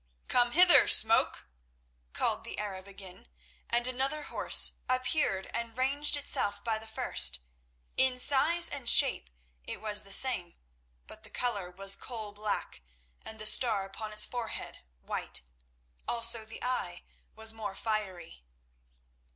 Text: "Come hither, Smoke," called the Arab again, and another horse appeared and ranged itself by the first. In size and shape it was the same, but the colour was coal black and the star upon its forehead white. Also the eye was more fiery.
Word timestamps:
"Come 0.27 0.53
hither, 0.53 0.87
Smoke," 0.87 1.45
called 2.11 2.43
the 2.43 2.57
Arab 2.57 2.87
again, 2.87 3.27
and 3.69 3.87
another 3.87 4.23
horse 4.23 4.79
appeared 4.89 5.45
and 5.53 5.77
ranged 5.77 6.17
itself 6.17 6.63
by 6.63 6.79
the 6.79 6.87
first. 6.87 7.37
In 7.97 8.17
size 8.17 8.67
and 8.67 8.89
shape 8.89 9.29
it 9.63 9.79
was 9.79 10.01
the 10.01 10.11
same, 10.11 10.55
but 11.05 11.21
the 11.21 11.29
colour 11.29 11.69
was 11.69 11.95
coal 11.95 12.31
black 12.31 12.81
and 13.23 13.37
the 13.37 13.45
star 13.45 13.85
upon 13.85 14.11
its 14.11 14.25
forehead 14.25 14.79
white. 15.03 15.43
Also 16.07 16.45
the 16.45 16.63
eye 16.63 17.03
was 17.35 17.53
more 17.53 17.75
fiery. 17.75 18.43